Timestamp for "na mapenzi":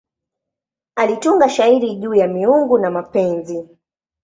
2.79-3.69